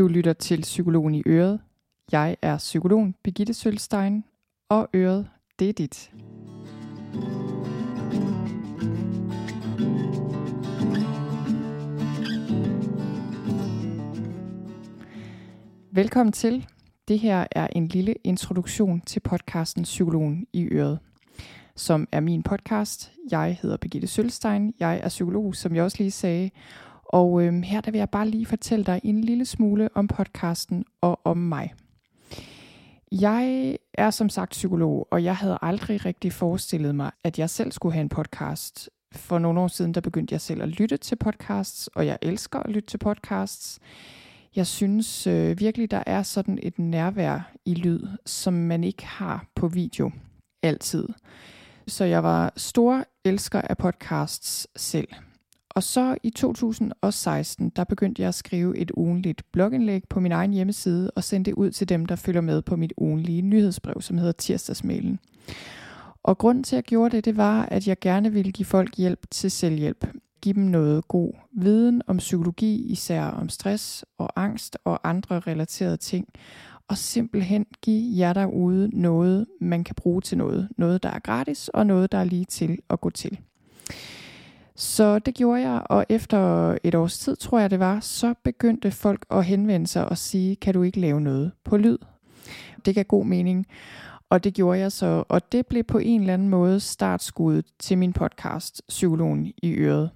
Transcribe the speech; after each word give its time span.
Du 0.00 0.08
lytter 0.08 0.32
til 0.32 0.60
Psykologen 0.60 1.14
i 1.14 1.22
Øret. 1.26 1.60
Jeg 2.12 2.36
er 2.42 2.58
psykologen 2.58 3.14
Birgitte 3.22 3.54
Sølstein, 3.54 4.24
og 4.68 4.88
Øret, 4.94 5.28
det 5.58 5.68
er 5.68 5.72
dit. 5.72 6.12
Velkommen 15.92 16.32
til. 16.32 16.66
Det 17.08 17.18
her 17.18 17.46
er 17.50 17.66
en 17.72 17.86
lille 17.86 18.14
introduktion 18.24 19.00
til 19.00 19.20
podcasten 19.20 19.82
Psykologen 19.82 20.46
i 20.52 20.68
Øret, 20.72 20.98
som 21.76 22.08
er 22.12 22.20
min 22.20 22.42
podcast. 22.42 23.12
Jeg 23.30 23.58
hedder 23.62 23.76
Birgitte 23.76 24.06
Sølstein. 24.08 24.74
Jeg 24.80 25.00
er 25.02 25.08
psykolog, 25.08 25.54
som 25.54 25.74
jeg 25.74 25.84
også 25.84 25.96
lige 25.98 26.10
sagde, 26.10 26.50
og 27.12 27.42
øh, 27.42 27.62
her 27.62 27.80
der 27.80 27.90
vil 27.90 27.98
jeg 27.98 28.10
bare 28.10 28.28
lige 28.28 28.46
fortælle 28.46 28.84
dig 28.84 29.00
en 29.04 29.20
lille 29.20 29.44
smule 29.44 29.88
om 29.94 30.06
podcasten 30.06 30.84
og 31.00 31.20
om 31.24 31.36
mig. 31.36 31.74
Jeg 33.12 33.76
er 33.94 34.10
som 34.10 34.28
sagt 34.28 34.50
psykolog, 34.50 35.08
og 35.10 35.24
jeg 35.24 35.36
havde 35.36 35.58
aldrig 35.62 36.04
rigtig 36.04 36.32
forestillet 36.32 36.94
mig, 36.94 37.10
at 37.24 37.38
jeg 37.38 37.50
selv 37.50 37.72
skulle 37.72 37.92
have 37.92 38.02
en 38.02 38.08
podcast. 38.08 38.90
For 39.12 39.38
nogle 39.38 39.60
år 39.60 39.68
siden, 39.68 39.94
der 39.94 40.00
begyndte 40.00 40.32
jeg 40.32 40.40
selv 40.40 40.62
at 40.62 40.68
lytte 40.68 40.96
til 40.96 41.16
podcasts, 41.16 41.86
og 41.86 42.06
jeg 42.06 42.18
elsker 42.22 42.58
at 42.58 42.70
lytte 42.70 42.88
til 42.88 42.98
podcasts. 42.98 43.78
Jeg 44.56 44.66
synes 44.66 45.26
øh, 45.26 45.60
virkelig, 45.60 45.90
der 45.90 46.02
er 46.06 46.22
sådan 46.22 46.58
et 46.62 46.78
nærvær 46.78 47.52
i 47.64 47.74
lyd, 47.74 48.06
som 48.26 48.54
man 48.54 48.84
ikke 48.84 49.06
har 49.06 49.46
på 49.54 49.68
video 49.68 50.10
altid. 50.62 51.08
Så 51.86 52.04
jeg 52.04 52.22
var 52.22 52.52
stor 52.56 53.04
elsker 53.24 53.60
af 53.60 53.76
podcasts 53.76 54.68
selv. 54.76 55.08
Og 55.70 55.82
så 55.82 56.16
i 56.22 56.30
2016, 56.30 57.68
der 57.76 57.84
begyndte 57.84 58.22
jeg 58.22 58.28
at 58.28 58.34
skrive 58.34 58.76
et 58.76 58.90
ugenligt 58.94 59.42
blogindlæg 59.52 60.02
på 60.08 60.20
min 60.20 60.32
egen 60.32 60.52
hjemmeside 60.52 61.10
og 61.10 61.24
sende 61.24 61.44
det 61.50 61.54
ud 61.54 61.70
til 61.70 61.88
dem, 61.88 62.06
der 62.06 62.16
følger 62.16 62.40
med 62.40 62.62
på 62.62 62.76
mit 62.76 62.92
ugenlige 62.96 63.42
nyhedsbrev, 63.42 64.00
som 64.00 64.18
hedder 64.18 64.32
Tirsdagsmailen. 64.32 65.18
Og 66.22 66.38
grunden 66.38 66.64
til, 66.64 66.76
at 66.76 66.78
jeg 66.78 66.84
gjorde 66.84 67.16
det, 67.16 67.24
det 67.24 67.36
var, 67.36 67.62
at 67.62 67.88
jeg 67.88 67.98
gerne 68.00 68.32
ville 68.32 68.52
give 68.52 68.66
folk 68.66 68.96
hjælp 68.96 69.26
til 69.30 69.50
selvhjælp. 69.50 70.06
Give 70.42 70.54
dem 70.54 70.62
noget 70.62 71.08
god 71.08 71.32
viden 71.52 72.02
om 72.06 72.16
psykologi, 72.16 72.92
især 72.92 73.22
om 73.22 73.48
stress 73.48 74.04
og 74.18 74.30
angst 74.36 74.78
og 74.84 75.08
andre 75.08 75.40
relaterede 75.40 75.96
ting. 75.96 76.28
Og 76.88 76.98
simpelthen 76.98 77.66
give 77.82 78.18
jer 78.18 78.32
derude 78.32 79.00
noget, 79.00 79.46
man 79.60 79.84
kan 79.84 79.94
bruge 79.94 80.20
til 80.20 80.38
noget. 80.38 80.68
Noget, 80.78 81.02
der 81.02 81.10
er 81.10 81.18
gratis 81.18 81.68
og 81.68 81.86
noget, 81.86 82.12
der 82.12 82.18
er 82.18 82.24
lige 82.24 82.44
til 82.44 82.78
at 82.90 83.00
gå 83.00 83.10
til. 83.10 83.38
Så 84.80 85.18
det 85.18 85.34
gjorde 85.34 85.60
jeg, 85.68 85.82
og 85.86 86.06
efter 86.08 86.76
et 86.84 86.94
års 86.94 87.18
tid, 87.18 87.36
tror 87.36 87.58
jeg 87.58 87.70
det 87.70 87.78
var, 87.78 88.00
så 88.00 88.34
begyndte 88.44 88.90
folk 88.90 89.26
at 89.30 89.44
henvende 89.44 89.86
sig 89.86 90.08
og 90.08 90.18
sige, 90.18 90.56
kan 90.56 90.74
du 90.74 90.82
ikke 90.82 91.00
lave 91.00 91.20
noget 91.20 91.52
på 91.64 91.76
lyd? 91.76 91.98
Det 92.84 92.94
gav 92.94 93.04
god 93.04 93.24
mening, 93.24 93.66
og 94.30 94.44
det 94.44 94.54
gjorde 94.54 94.78
jeg 94.78 94.92
så, 94.92 95.24
og 95.28 95.52
det 95.52 95.66
blev 95.66 95.84
på 95.84 95.98
en 95.98 96.20
eller 96.20 96.34
anden 96.34 96.48
måde 96.48 96.80
startskuddet 96.80 97.64
til 97.78 97.98
min 97.98 98.12
podcast, 98.12 98.82
Psykologen 98.88 99.52
i 99.62 99.74
Øret. 99.74 100.10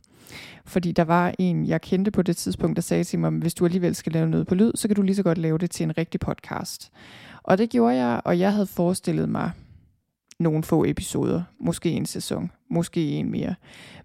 Fordi 0.64 0.92
der 0.92 1.04
var 1.04 1.34
en, 1.38 1.66
jeg 1.66 1.80
kendte 1.80 2.10
på 2.10 2.22
det 2.22 2.36
tidspunkt, 2.36 2.76
der 2.76 2.82
sagde 2.82 3.04
til 3.04 3.18
mig, 3.18 3.30
hvis 3.30 3.54
du 3.54 3.64
alligevel 3.64 3.94
skal 3.94 4.12
lave 4.12 4.28
noget 4.28 4.46
på 4.46 4.54
lyd, 4.54 4.72
så 4.74 4.88
kan 4.88 4.96
du 4.96 5.02
lige 5.02 5.16
så 5.16 5.22
godt 5.22 5.38
lave 5.38 5.58
det 5.58 5.70
til 5.70 5.84
en 5.84 5.98
rigtig 5.98 6.20
podcast. 6.20 6.92
Og 7.42 7.58
det 7.58 7.70
gjorde 7.70 7.96
jeg, 7.96 8.20
og 8.24 8.38
jeg 8.38 8.52
havde 8.52 8.66
forestillet 8.66 9.28
mig, 9.28 9.50
nogle 10.40 10.62
få 10.62 10.84
episoder, 10.84 11.42
måske 11.60 11.90
en 11.90 12.06
sæson, 12.06 12.50
måske 12.70 13.10
en 13.10 13.30
mere. 13.30 13.54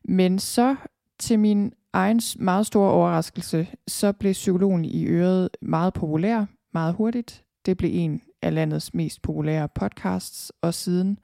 Men 0.04 0.40
så 0.40 0.76
til 1.20 1.40
min 1.40 1.74
egen 1.94 2.22
meget 2.40 2.66
store 2.66 2.92
overraskelse, 2.92 3.68
så 3.88 4.12
blev 4.12 4.34
psykologen 4.34 4.86
i 4.86 5.06
øret 5.06 5.50
meget 5.62 5.94
populær, 5.94 6.46
meget 6.74 6.94
hurtigt. 6.94 7.44
Det 7.66 7.78
blev 7.78 7.92
en 7.94 8.22
af 8.42 8.54
landets 8.54 8.94
mest 8.94 9.22
populære 9.22 9.68
podcasts, 9.76 10.52
og 10.62 10.74
siden 10.74 11.20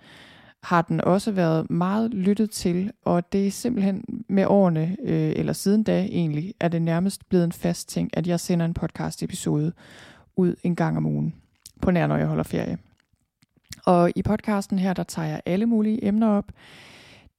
har 0.64 0.81
den 0.81 1.02
også 1.02 1.31
været 1.31 1.69
meget 1.69 2.13
lyttet 2.13 2.52
til, 2.52 2.91
og 3.03 3.34
det 3.34 3.47
er 3.47 3.52
simpelthen 3.52 4.03
med 4.29 4.46
årene, 4.47 4.97
øh, 5.03 5.34
eller 5.35 5.53
siden 5.53 5.84
da 5.84 6.02
egentlig, 6.03 6.53
er 6.59 6.68
det 6.68 6.81
nærmest 6.81 7.29
blevet 7.29 7.44
en 7.44 7.52
fast 7.52 7.90
ting, 7.90 8.09
at 8.13 8.28
jeg 8.28 8.40
sender 8.40 8.66
en 8.66 8.74
podcast 8.74 9.24
episode 9.24 9.72
ud 10.35 10.56
en 10.63 10.75
gang 10.75 10.97
om 10.97 11.06
ugen, 11.06 11.34
på 11.81 11.91
nær 11.91 12.08
når 12.08 12.18
jeg 12.18 12.28
holder 12.28 12.44
ferie. 12.44 12.78
Og 13.85 14.12
i 14.16 14.22
podcasten 14.22 14.79
her, 14.79 14.94
der 14.94 15.03
tager 15.03 15.28
jeg 15.28 15.41
alle 15.46 15.66
mulige 15.66 16.06
emner 16.06 16.28
op. 16.28 16.51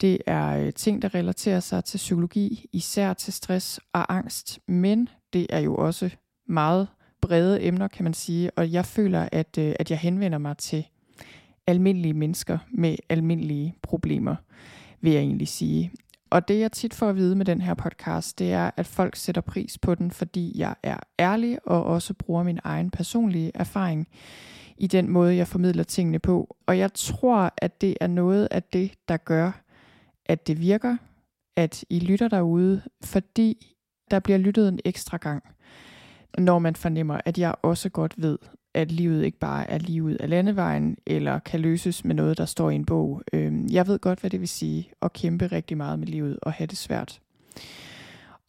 Det 0.00 0.18
er 0.26 0.58
øh, 0.58 0.72
ting, 0.72 1.02
der 1.02 1.14
relaterer 1.14 1.60
sig 1.60 1.84
til 1.84 1.98
psykologi, 1.98 2.66
især 2.72 3.12
til 3.12 3.32
stress 3.32 3.80
og 3.92 4.14
angst, 4.14 4.60
men 4.68 5.08
det 5.32 5.46
er 5.50 5.58
jo 5.58 5.76
også 5.76 6.10
meget 6.48 6.88
brede 7.20 7.62
emner, 7.62 7.88
kan 7.88 8.04
man 8.04 8.14
sige, 8.14 8.50
og 8.56 8.72
jeg 8.72 8.86
føler, 8.86 9.28
at, 9.32 9.58
øh, 9.58 9.74
at 9.78 9.90
jeg 9.90 9.98
henvender 9.98 10.38
mig 10.38 10.56
til 10.56 10.86
almindelige 11.66 12.14
mennesker 12.14 12.58
med 12.70 12.96
almindelige 13.08 13.74
problemer, 13.82 14.36
vil 15.00 15.12
jeg 15.12 15.20
egentlig 15.20 15.48
sige. 15.48 15.92
Og 16.30 16.48
det 16.48 16.60
jeg 16.60 16.72
tit 16.72 16.94
får 16.94 17.08
at 17.08 17.16
vide 17.16 17.36
med 17.36 17.44
den 17.44 17.60
her 17.60 17.74
podcast, 17.74 18.38
det 18.38 18.52
er, 18.52 18.70
at 18.76 18.86
folk 18.86 19.16
sætter 19.16 19.40
pris 19.40 19.78
på 19.78 19.94
den, 19.94 20.10
fordi 20.10 20.52
jeg 20.58 20.74
er 20.82 20.96
ærlig 21.18 21.58
og 21.64 21.84
også 21.84 22.14
bruger 22.14 22.42
min 22.42 22.58
egen 22.64 22.90
personlige 22.90 23.50
erfaring 23.54 24.08
i 24.78 24.86
den 24.86 25.10
måde, 25.10 25.36
jeg 25.36 25.48
formidler 25.48 25.84
tingene 25.84 26.18
på. 26.18 26.56
Og 26.66 26.78
jeg 26.78 26.90
tror, 26.94 27.52
at 27.56 27.80
det 27.80 27.96
er 28.00 28.06
noget 28.06 28.48
af 28.50 28.62
det, 28.62 28.92
der 29.08 29.16
gør, 29.16 29.62
at 30.26 30.46
det 30.46 30.60
virker, 30.60 30.96
at 31.56 31.84
I 31.90 31.98
lytter 31.98 32.28
derude, 32.28 32.82
fordi 33.04 33.76
der 34.10 34.20
bliver 34.20 34.38
lyttet 34.38 34.68
en 34.68 34.80
ekstra 34.84 35.16
gang, 35.16 35.44
når 36.38 36.58
man 36.58 36.76
fornemmer, 36.76 37.20
at 37.24 37.38
jeg 37.38 37.54
også 37.62 37.88
godt 37.88 38.14
ved, 38.22 38.38
at 38.74 38.92
livet 38.92 39.24
ikke 39.24 39.38
bare 39.38 39.70
er 39.70 39.78
livet 39.78 40.16
af 40.16 40.30
landevejen, 40.30 40.96
eller 41.06 41.38
kan 41.38 41.60
løses 41.60 42.04
med 42.04 42.14
noget, 42.14 42.38
der 42.38 42.44
står 42.44 42.70
i 42.70 42.74
en 42.74 42.84
bog. 42.84 43.22
Øhm, 43.32 43.68
jeg 43.70 43.86
ved 43.86 43.98
godt, 43.98 44.20
hvad 44.20 44.30
det 44.30 44.40
vil 44.40 44.48
sige 44.48 44.90
at 45.02 45.12
kæmpe 45.12 45.46
rigtig 45.46 45.76
meget 45.76 45.98
med 45.98 46.06
livet 46.06 46.38
og 46.42 46.52
have 46.52 46.66
det 46.66 46.78
svært. 46.78 47.20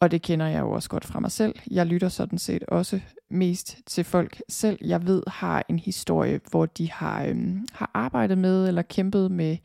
Og 0.00 0.10
det 0.10 0.22
kender 0.22 0.46
jeg 0.46 0.60
jo 0.60 0.70
også 0.70 0.88
godt 0.88 1.04
fra 1.04 1.20
mig 1.20 1.30
selv. 1.30 1.54
Jeg 1.70 1.86
lytter 1.86 2.08
sådan 2.08 2.38
set 2.38 2.62
også 2.62 3.00
mest 3.30 3.76
til 3.86 4.04
folk 4.04 4.42
selv, 4.48 4.78
jeg 4.84 5.06
ved 5.06 5.22
har 5.26 5.64
en 5.68 5.78
historie, 5.78 6.40
hvor 6.50 6.66
de 6.66 6.90
har, 6.90 7.24
øhm, 7.24 7.66
har 7.72 7.90
arbejdet 7.94 8.38
med 8.38 8.68
eller 8.68 8.82
kæmpet 8.82 9.30
med, 9.30 9.56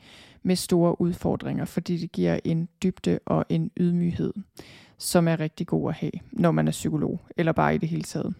med 0.43 0.55
store 0.55 1.01
udfordringer, 1.01 1.65
fordi 1.65 1.97
det 1.97 2.11
giver 2.11 2.39
en 2.43 2.69
dybde 2.83 3.19
og 3.25 3.45
en 3.49 3.71
ydmyghed, 3.77 4.33
som 4.97 5.27
er 5.27 5.39
rigtig 5.39 5.67
god 5.67 5.89
at 5.89 5.95
have, 5.95 6.11
når 6.31 6.51
man 6.51 6.67
er 6.67 6.71
psykolog, 6.71 7.21
eller 7.37 7.51
bare 7.51 7.75
i 7.75 7.77
det 7.77 7.89
hele 7.89 8.03
taget. 8.03 8.35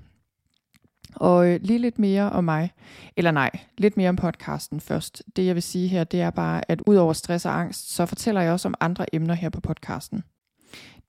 Og 1.16 1.48
øh, 1.48 1.60
lige 1.64 1.80
lidt 1.80 2.00
mere 2.00 2.30
om 2.30 2.44
mig, 2.44 2.72
eller 3.18 3.32
nej, 3.32 3.52
lidt 3.78 3.98
mere 3.98 4.10
om 4.10 4.16
podcasten 4.16 4.80
først. 4.80 5.24
Det 5.36 5.46
jeg 5.46 5.56
vil 5.56 5.64
sige 5.64 5.88
her, 5.88 6.04
det 6.04 6.22
er 6.22 6.30
bare, 6.30 6.72
at 6.72 6.82
ud 6.88 6.96
over 6.96 7.14
stress 7.14 7.46
og 7.46 7.60
angst, 7.60 7.94
så 7.96 8.06
fortæller 8.06 8.42
jeg 8.42 8.52
også 8.52 8.68
om 8.68 8.76
andre 8.80 9.16
emner 9.16 9.34
her 9.34 9.50
på 9.50 9.62
podcasten. 9.62 10.24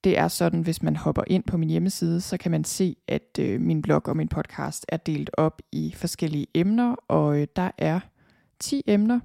Det 0.04 0.18
er 0.18 0.28
sådan, 0.28 0.60
hvis 0.60 0.82
man 0.82 0.96
hopper 0.96 1.22
ind 1.26 1.44
på 1.44 1.56
min 1.56 1.70
hjemmeside, 1.70 2.20
så 2.20 2.36
kan 2.36 2.50
man 2.50 2.64
se, 2.64 2.96
at 3.08 3.38
øh, 3.40 3.60
min 3.60 3.82
blog 3.82 4.08
og 4.08 4.16
min 4.16 4.28
podcast 4.28 4.86
er 4.88 4.96
delt 4.96 5.30
op 5.32 5.62
i 5.72 5.94
forskellige 5.96 6.46
emner, 6.54 6.94
og 7.08 7.40
øh, 7.40 7.46
der 7.56 7.70
er 7.78 8.00
10 8.60 8.82
emner. 8.86 9.20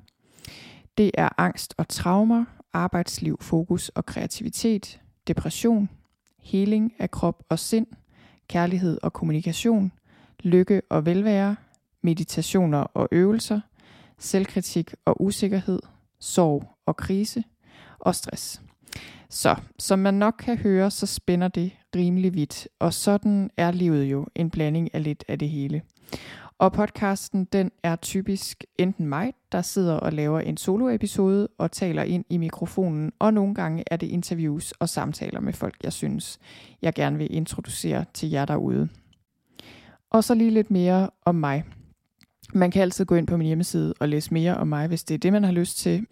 Det 0.97 1.11
er 1.13 1.29
angst 1.37 1.73
og 1.77 1.87
traumer, 1.87 2.45
arbejdsliv, 2.73 3.37
fokus 3.41 3.89
og 3.89 4.05
kreativitet, 4.05 5.01
depression, 5.27 5.89
heling 6.39 6.93
af 6.99 7.11
krop 7.11 7.43
og 7.49 7.59
sind, 7.59 7.87
kærlighed 8.47 8.97
og 9.03 9.13
kommunikation, 9.13 9.91
lykke 10.39 10.81
og 10.89 11.05
velvære, 11.05 11.55
meditationer 12.01 12.79
og 12.79 13.07
øvelser, 13.11 13.59
selvkritik 14.17 14.93
og 15.05 15.21
usikkerhed, 15.21 15.79
sorg 16.19 16.63
og 16.85 16.97
krise 16.97 17.43
og 17.99 18.15
stress. 18.15 18.61
Så 19.29 19.55
som 19.79 19.99
man 19.99 20.13
nok 20.13 20.35
kan 20.39 20.57
høre, 20.57 20.91
så 20.91 21.05
spænder 21.05 21.47
det 21.47 21.71
rimelig 21.95 22.33
vidt, 22.33 22.67
og 22.79 22.93
sådan 22.93 23.49
er 23.57 23.71
livet 23.71 24.03
jo 24.03 24.27
en 24.35 24.49
blanding 24.49 24.95
af 24.95 25.03
lidt 25.03 25.23
af 25.27 25.39
det 25.39 25.49
hele. 25.49 25.81
Og 26.57 26.73
podcasten, 26.73 27.45
den 27.45 27.71
er 27.83 27.95
typisk 27.95 28.63
enten 28.77 29.07
mig, 29.07 29.33
der 29.51 29.61
sidder 29.61 29.93
og 29.93 30.13
laver 30.13 30.39
en 30.39 30.57
soloepisode 30.57 31.47
og 31.57 31.71
taler 31.71 32.03
ind 32.03 32.25
i 32.29 32.37
mikrofonen, 32.37 33.11
og 33.19 33.33
nogle 33.33 33.55
gange 33.55 33.83
er 33.87 33.97
det 33.97 34.07
interviews 34.07 34.71
og 34.71 34.89
samtaler 34.89 35.39
med 35.39 35.53
folk, 35.53 35.75
jeg 35.83 35.93
synes, 35.93 36.39
jeg 36.81 36.93
gerne 36.93 37.17
vil 37.17 37.35
introducere 37.35 38.05
til 38.13 38.29
jer 38.29 38.45
derude. 38.45 38.89
Og 40.09 40.23
så 40.23 40.33
lige 40.33 40.51
lidt 40.51 40.71
mere 40.71 41.09
om 41.25 41.35
mig. 41.35 41.63
Man 42.53 42.71
kan 42.71 42.81
altid 42.81 43.05
gå 43.05 43.15
ind 43.15 43.27
på 43.27 43.37
min 43.37 43.47
hjemmeside 43.47 43.93
og 43.99 44.09
læse 44.09 44.33
mere 44.33 44.57
om 44.57 44.67
mig, 44.67 44.87
hvis 44.87 45.03
det 45.03 45.13
er 45.13 45.19
det, 45.19 45.33
man 45.33 45.43
har 45.43 45.51
lyst 45.51 45.77
til. 45.77 46.05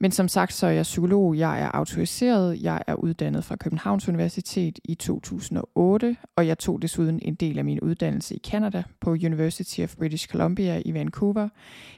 Men 0.00 0.10
som 0.10 0.28
sagt, 0.28 0.52
så 0.52 0.66
er 0.66 0.70
jeg 0.70 0.82
psykolog. 0.82 1.38
Jeg 1.38 1.60
er 1.60 1.70
autoriseret. 1.74 2.62
Jeg 2.62 2.82
er 2.86 2.94
uddannet 2.94 3.44
fra 3.44 3.56
Københavns 3.56 4.08
Universitet 4.08 4.78
i 4.84 4.94
2008, 4.94 6.16
og 6.36 6.46
jeg 6.46 6.58
tog 6.58 6.82
desuden 6.82 7.18
en 7.22 7.34
del 7.34 7.58
af 7.58 7.64
min 7.64 7.80
uddannelse 7.80 8.34
i 8.34 8.38
Canada 8.38 8.82
på 9.00 9.10
University 9.10 9.80
of 9.80 9.96
British 9.96 10.28
Columbia 10.28 10.82
i 10.84 10.94
Vancouver. 10.94 11.48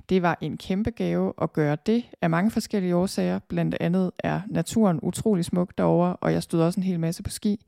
Det 0.09 0.23
var 0.23 0.39
en 0.41 0.57
kæmpe 0.57 0.91
gave 0.91 1.33
at 1.43 1.53
gøre 1.53 1.77
det 1.87 2.05
af 2.23 2.31
mange 2.31 2.51
forskellige 2.51 2.97
årsager. 2.97 3.39
Blandt 3.49 3.77
andet 3.81 4.11
er 4.19 4.41
naturen 4.49 5.01
utrolig 5.03 5.45
smuk 5.45 5.73
derovre, 5.79 6.17
og 6.17 6.33
jeg 6.33 6.43
stod 6.43 6.61
også 6.61 6.81
en 6.81 6.85
hel 6.85 7.01
masse 7.01 7.23
på 7.23 7.31
ski. 7.31 7.67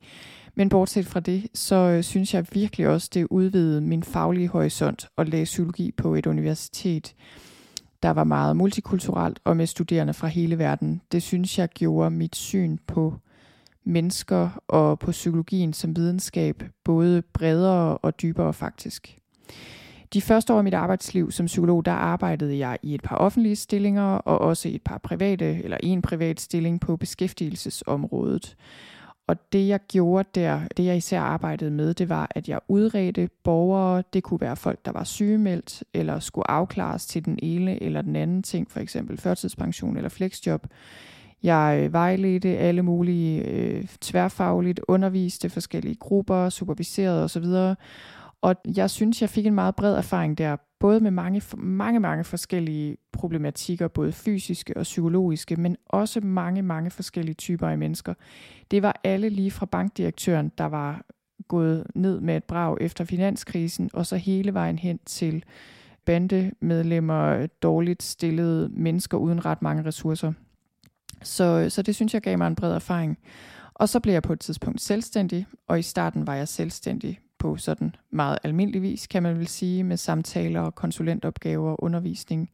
Men 0.55 0.69
bortset 0.69 1.05
fra 1.05 1.19
det, 1.19 1.47
så 1.53 1.75
øh, 1.75 2.03
synes 2.03 2.33
jeg 2.33 2.45
virkelig 2.51 2.87
også, 2.87 3.09
det 3.13 3.27
udvidede 3.29 3.81
min 3.81 4.03
faglige 4.03 4.47
horisont 4.47 5.07
at 5.17 5.29
læse 5.29 5.49
psykologi 5.49 5.91
på 5.91 6.15
et 6.15 6.25
universitet, 6.25 7.15
der 8.03 8.09
var 8.09 8.23
meget 8.23 8.57
multikulturelt 8.57 9.39
og 9.43 9.57
med 9.57 9.67
studerende 9.67 10.13
fra 10.13 10.27
hele 10.27 10.57
verden. 10.57 11.01
Det 11.11 11.23
synes 11.23 11.59
jeg 11.59 11.69
gjorde 11.69 12.09
mit 12.09 12.35
syn 12.35 12.77
på 12.87 13.15
mennesker 13.83 14.49
og 14.67 14.99
på 14.99 15.11
psykologien 15.11 15.73
som 15.73 15.95
videnskab 15.95 16.63
både 16.83 17.21
bredere 17.21 17.97
og 17.97 18.21
dybere 18.21 18.53
faktisk. 18.53 19.17
De 20.13 20.21
første 20.21 20.53
år 20.53 20.57
af 20.57 20.63
mit 20.63 20.73
arbejdsliv 20.73 21.31
som 21.31 21.45
psykolog, 21.45 21.85
der 21.85 21.91
arbejdede 21.91 22.57
jeg 22.57 22.77
i 22.81 22.93
et 22.93 23.01
par 23.01 23.15
offentlige 23.15 23.55
stillinger 23.55 24.03
og 24.03 24.41
også 24.41 24.69
i 24.69 24.75
et 24.75 24.81
par 24.81 24.97
private, 24.97 25.63
eller 25.63 25.77
en 25.83 26.01
privat 26.01 26.41
stilling 26.41 26.81
på 26.81 26.97
beskæftigelsesområdet. 26.97 28.55
Og 29.27 29.53
det 29.53 29.67
jeg 29.67 29.79
gjorde 29.87 30.29
der, 30.35 30.61
det 30.77 30.85
jeg 30.85 30.97
især 30.97 31.21
arbejdede 31.21 31.71
med, 31.71 31.93
det 31.93 32.09
var, 32.09 32.31
at 32.35 32.49
jeg 32.49 32.59
udredte 32.67 33.29
borgere. 33.43 34.03
Det 34.13 34.23
kunne 34.23 34.41
være 34.41 34.55
folk, 34.55 34.85
der 34.85 34.91
var 34.91 35.03
sygemeldt, 35.03 35.83
eller 35.93 36.19
skulle 36.19 36.51
afklares 36.51 37.05
til 37.05 37.25
den 37.25 37.39
ene 37.41 37.83
eller 37.83 38.01
den 38.01 38.15
anden 38.15 38.43
ting, 38.43 38.71
for 38.71 38.79
eksempel 38.79 39.17
førtidspension 39.17 39.97
eller 39.97 40.09
fleksjob. 40.09 40.67
Jeg 41.43 41.79
øh, 41.83 41.93
vejledte 41.93 42.57
alle 42.57 42.81
mulige 42.81 43.41
øh, 43.41 43.83
tværfagligt, 44.01 44.79
underviste 44.87 45.49
forskellige 45.49 45.95
grupper, 45.95 46.49
superviserede 46.49 47.23
osv. 47.23 47.45
Og 48.41 48.55
jeg 48.75 48.89
synes, 48.89 49.21
jeg 49.21 49.29
fik 49.29 49.45
en 49.45 49.55
meget 49.55 49.75
bred 49.75 49.95
erfaring 49.95 50.37
der, 50.37 50.57
både 50.83 50.99
med 50.99 51.11
mange, 51.11 51.41
mange, 51.57 51.99
mange 51.99 52.23
forskellige 52.23 52.97
problematikker, 53.11 53.87
både 53.87 54.11
fysiske 54.11 54.77
og 54.77 54.83
psykologiske, 54.83 55.55
men 55.55 55.77
også 55.85 56.21
mange, 56.21 56.61
mange 56.61 56.89
forskellige 56.89 57.35
typer 57.35 57.67
af 57.67 57.77
mennesker. 57.77 58.13
Det 58.71 58.81
var 58.81 58.99
alle 59.03 59.29
lige 59.29 59.51
fra 59.51 59.65
bankdirektøren, 59.65 60.51
der 60.57 60.65
var 60.65 61.05
gået 61.47 61.87
ned 61.95 62.19
med 62.19 62.37
et 62.37 62.43
brag 62.43 62.77
efter 62.81 63.05
finanskrisen, 63.05 63.89
og 63.93 64.05
så 64.05 64.15
hele 64.15 64.53
vejen 64.53 64.79
hen 64.79 64.99
til 65.05 65.43
bandemedlemmer, 66.05 67.45
dårligt 67.45 68.03
stillede 68.03 68.69
mennesker 68.69 69.17
uden 69.17 69.45
ret 69.45 69.61
mange 69.61 69.85
ressourcer. 69.85 70.33
Så, 71.21 71.69
så 71.69 71.81
det 71.81 71.95
synes 71.95 72.13
jeg 72.13 72.21
gav 72.21 72.37
mig 72.37 72.47
en 72.47 72.55
bred 72.55 72.73
erfaring. 72.73 73.17
Og 73.73 73.89
så 73.89 73.99
blev 73.99 74.13
jeg 74.13 74.23
på 74.23 74.33
et 74.33 74.39
tidspunkt 74.39 74.81
selvstændig, 74.81 75.45
og 75.67 75.79
i 75.79 75.81
starten 75.81 76.27
var 76.27 76.35
jeg 76.35 76.47
selvstændig 76.47 77.19
på 77.43 77.57
sådan 77.57 77.95
meget 78.11 78.37
almindeligvis, 78.43 79.07
kan 79.07 79.23
man 79.23 79.37
vel 79.37 79.47
sige, 79.47 79.83
med 79.83 79.97
samtaler, 79.97 80.69
konsulentopgaver, 80.69 81.83
undervisning, 81.83 82.49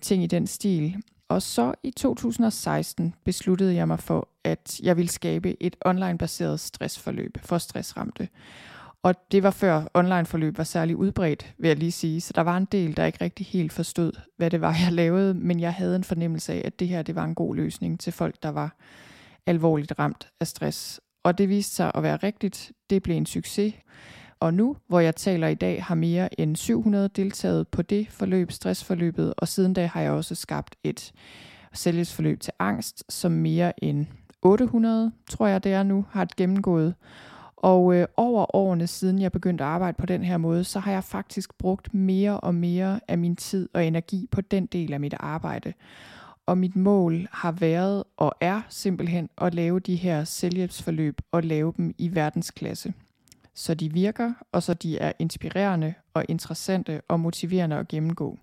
ting 0.00 0.22
i 0.22 0.26
den 0.26 0.46
stil. 0.46 0.96
Og 1.28 1.42
så 1.42 1.74
i 1.82 1.90
2016 1.90 3.14
besluttede 3.24 3.74
jeg 3.74 3.88
mig 3.88 4.00
for, 4.00 4.28
at 4.44 4.80
jeg 4.82 4.96
ville 4.96 5.10
skabe 5.10 5.62
et 5.62 5.76
online-baseret 5.84 6.60
stressforløb 6.60 7.38
for 7.42 7.58
stressramte. 7.58 8.28
Og 9.02 9.14
det 9.32 9.42
var 9.42 9.50
før 9.50 9.84
online-forløb 9.94 10.58
var 10.58 10.64
særlig 10.64 10.96
udbredt, 10.96 11.54
vil 11.58 11.68
jeg 11.68 11.76
lige 11.76 11.92
sige. 11.92 12.20
Så 12.20 12.32
der 12.34 12.42
var 12.42 12.56
en 12.56 12.68
del, 12.72 12.96
der 12.96 13.04
ikke 13.04 13.24
rigtig 13.24 13.46
helt 13.46 13.72
forstod, 13.72 14.12
hvad 14.36 14.50
det 14.50 14.60
var, 14.60 14.76
jeg 14.84 14.92
lavede. 14.92 15.34
Men 15.34 15.60
jeg 15.60 15.74
havde 15.74 15.96
en 15.96 16.04
fornemmelse 16.04 16.52
af, 16.52 16.62
at 16.64 16.80
det 16.80 16.88
her 16.88 17.02
det 17.02 17.14
var 17.14 17.24
en 17.24 17.34
god 17.34 17.56
løsning 17.56 18.00
til 18.00 18.12
folk, 18.12 18.42
der 18.42 18.48
var 18.48 18.76
alvorligt 19.46 19.92
ramt 19.98 20.28
af 20.40 20.46
stress. 20.46 21.00
Og 21.22 21.38
det 21.38 21.48
viste 21.48 21.74
sig 21.74 21.90
at 21.94 22.02
være 22.02 22.16
rigtigt. 22.16 22.72
Det 22.90 23.02
blev 23.02 23.16
en 23.16 23.26
succes. 23.26 23.74
Og 24.40 24.54
nu, 24.54 24.76
hvor 24.88 25.00
jeg 25.00 25.16
taler 25.16 25.48
i 25.48 25.54
dag, 25.54 25.84
har 25.84 25.94
mere 25.94 26.40
end 26.40 26.56
700 26.56 27.08
deltaget 27.08 27.68
på 27.68 27.82
det 27.82 28.06
forløb, 28.10 28.52
stressforløbet, 28.52 29.34
og 29.36 29.48
siden 29.48 29.74
da 29.74 29.86
har 29.86 30.00
jeg 30.00 30.12
også 30.12 30.34
skabt 30.34 30.76
et 30.84 31.12
sælgesforløb 31.72 32.40
til 32.40 32.52
angst, 32.58 33.04
som 33.08 33.32
mere 33.32 33.84
end 33.84 34.06
800, 34.42 35.12
tror 35.30 35.46
jeg 35.46 35.64
det 35.64 35.72
er 35.72 35.82
nu, 35.82 36.04
har 36.10 36.22
et 36.22 36.36
gennemgået. 36.36 36.94
Og 37.56 37.94
øh, 37.94 38.06
over 38.16 38.56
årene 38.56 38.86
siden 38.86 39.20
jeg 39.20 39.32
begyndte 39.32 39.64
at 39.64 39.70
arbejde 39.70 39.96
på 39.98 40.06
den 40.06 40.24
her 40.24 40.36
måde, 40.36 40.64
så 40.64 40.78
har 40.78 40.92
jeg 40.92 41.04
faktisk 41.04 41.58
brugt 41.58 41.94
mere 41.94 42.40
og 42.40 42.54
mere 42.54 43.00
af 43.08 43.18
min 43.18 43.36
tid 43.36 43.68
og 43.74 43.84
energi 43.84 44.28
på 44.30 44.40
den 44.40 44.66
del 44.66 44.92
af 44.92 45.00
mit 45.00 45.14
arbejde. 45.20 45.72
Og 46.46 46.58
mit 46.58 46.76
mål 46.76 47.28
har 47.32 47.52
været 47.52 48.04
og 48.16 48.32
er 48.40 48.62
simpelthen 48.68 49.28
at 49.38 49.54
lave 49.54 49.80
de 49.80 49.96
her 49.96 50.24
selvhjælpsforløb 50.24 51.20
og 51.32 51.42
lave 51.42 51.72
dem 51.76 51.94
i 51.98 52.14
verdensklasse 52.14 52.92
så 53.60 53.74
de 53.74 53.92
virker, 53.92 54.32
og 54.52 54.62
så 54.62 54.74
de 54.74 54.98
er 54.98 55.12
inspirerende 55.18 55.94
og 56.14 56.24
interessante 56.28 57.00
og 57.08 57.20
motiverende 57.20 57.76
at 57.76 57.88
gennemgå. 57.88 58.38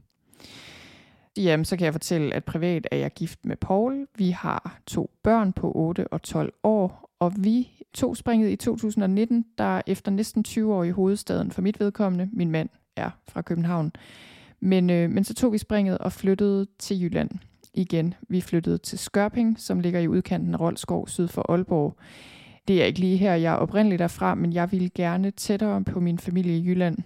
Jamen, 1.37 1.65
så 1.65 1.77
kan 1.77 1.85
jeg 1.85 1.93
fortælle, 1.93 2.35
at 2.35 2.45
privat 2.45 2.87
er 2.91 2.97
jeg 2.97 3.13
gift 3.13 3.45
med 3.45 3.55
Paul. 3.55 4.07
Vi 4.17 4.29
har 4.29 4.79
to 4.87 5.11
børn 5.23 5.53
på 5.53 5.71
8 5.75 6.07
og 6.07 6.21
12 6.21 6.53
år, 6.63 7.11
og 7.19 7.33
vi 7.37 7.69
tog 7.93 8.17
springet 8.17 8.49
i 8.49 8.55
2019, 8.55 9.45
der 9.57 9.81
efter 9.87 10.11
næsten 10.11 10.43
20 10.43 10.73
år 10.73 10.83
i 10.83 10.89
hovedstaden 10.89 11.51
for 11.51 11.61
mit 11.61 11.79
vedkommende, 11.79 12.29
min 12.33 12.51
mand 12.51 12.69
er 12.95 13.09
fra 13.27 13.41
København, 13.41 13.91
men, 14.59 14.89
øh, 14.89 15.09
men 15.09 15.23
så 15.23 15.33
tog 15.33 15.53
vi 15.53 15.57
springet 15.57 15.97
og 15.97 16.13
flyttede 16.13 16.67
til 16.79 17.01
Jylland 17.01 17.29
igen. 17.77 18.13
Vi 18.29 18.41
flyttede 18.41 18.77
til 18.77 18.99
Skørping, 18.99 19.59
som 19.59 19.79
ligger 19.79 19.99
i 19.99 20.07
udkanten 20.07 20.53
af 20.53 20.59
Rolskov 20.59 21.07
syd 21.07 21.27
for 21.27 21.51
Aalborg 21.51 21.97
det 22.67 22.81
er 22.81 22.85
ikke 22.85 22.99
lige 22.99 23.17
her, 23.17 23.33
jeg 23.35 23.53
er 23.53 23.57
oprindeligt 23.57 23.99
derfra, 23.99 24.35
men 24.35 24.53
jeg 24.53 24.71
ville 24.71 24.89
gerne 24.89 25.31
tættere 25.31 25.83
på 25.83 25.99
min 25.99 26.19
familie 26.19 26.57
i 26.57 26.65
Jylland. 26.65 26.97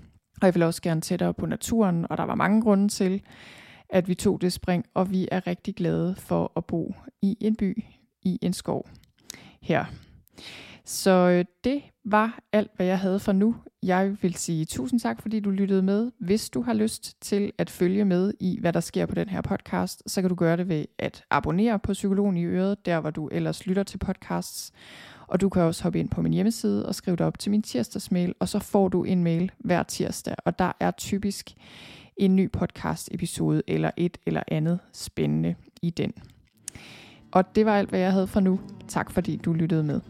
Og 0.42 0.46
jeg 0.46 0.56
ville 0.56 0.66
også 0.66 0.82
gerne 0.82 1.02
tættere 1.02 1.34
på 1.34 1.46
naturen, 1.46 2.06
og 2.10 2.18
der 2.18 2.24
var 2.24 2.36
mange 2.36 2.62
grunde 2.62 2.88
til, 2.88 3.22
at 3.90 4.08
vi 4.08 4.16
tog 4.16 4.42
det 4.42 4.54
spring, 4.54 4.86
og 4.94 5.12
vi 5.12 5.28
er 5.32 5.48
rigtig 5.48 5.76
glade 5.76 6.16
for 6.18 6.52
at 6.56 6.66
bo 6.66 6.96
i 7.22 7.38
en 7.42 7.56
by, 7.56 7.84
i 8.22 8.40
en 8.42 8.54
skov 8.54 8.88
her. 9.62 9.86
Så 10.86 11.12
øh, 11.12 11.46
det 11.64 11.82
var 12.06 12.40
alt, 12.54 12.72
hvad 12.76 12.86
jeg 12.86 13.00
havde 13.00 13.20
for 13.20 13.32
nu. 13.32 13.56
Jeg 13.84 14.18
vil 14.22 14.36
sige 14.36 14.66
tusind 14.66 15.00
tak, 15.00 15.22
fordi 15.22 15.40
du 15.40 15.50
lyttede 15.50 15.82
med. 15.82 16.12
Hvis 16.20 16.50
du 16.50 16.62
har 16.62 16.74
lyst 16.74 17.22
til 17.22 17.52
at 17.58 17.70
følge 17.70 18.06
med 18.06 18.34
i, 18.40 18.60
hvad 18.60 18.74
der 18.74 18.80
sker 18.80 19.06
på 19.06 19.16
den 19.16 19.30
her 19.30 19.42
podcast, 19.42 20.04
så 20.08 20.22
kan 20.22 20.30
du 20.30 20.36
gøre 20.36 20.58
det 20.58 20.70
ved 20.70 20.86
at 20.98 21.24
abonnere 21.30 21.80
på 21.80 21.94
Psykologen 21.94 22.38
i 22.38 22.44
Øret, 22.44 22.86
der 22.86 23.00
hvor 23.00 23.10
du 23.10 23.28
ellers 23.28 23.68
lytter 23.68 23.84
til 23.84 23.98
podcasts. 23.98 24.72
Og 25.28 25.42
du 25.42 25.50
kan 25.50 25.62
også 25.62 25.84
hoppe 25.84 26.00
ind 26.00 26.10
på 26.10 26.22
min 26.22 26.34
hjemmeside 26.34 26.86
og 26.86 26.96
skrive 26.96 27.18
dig 27.18 27.26
op 27.26 27.40
til 27.40 27.52
min 27.52 27.62
tirsdagsmail, 27.62 28.34
og 28.40 28.50
så 28.50 28.60
får 28.60 28.88
du 28.88 29.04
en 29.04 29.24
mail 29.24 29.52
hver 29.60 29.84
tirsdag. 29.84 30.36
Og 30.46 30.60
der 30.60 30.72
er 30.80 30.92
typisk 30.92 31.54
en 32.18 32.36
ny 32.36 32.52
podcast 32.52 33.10
episode 33.12 33.64
eller 33.68 33.92
et 33.98 34.18
eller 34.26 34.44
andet 34.48 34.80
spændende 34.94 35.56
i 35.82 35.90
den. 35.90 36.14
Og 37.32 37.56
det 37.56 37.66
var 37.66 37.78
alt, 37.78 37.90
hvad 37.90 38.00
jeg 38.00 38.12
havde 38.12 38.28
for 38.28 38.40
nu. 38.40 38.60
Tak 38.88 39.12
fordi 39.12 39.36
du 39.36 39.54
lyttede 39.54 39.84
med. 39.84 40.02